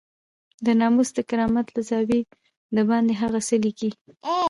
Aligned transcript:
د 0.65 0.67
ناموس 0.79 1.09
د 1.15 1.19
کرامت 1.29 1.67
له 1.75 1.81
زاويې 1.89 2.21
دباندې 2.75 3.13
هغه 3.21 3.39
څه 3.47 3.55
ليکي. 3.63 3.91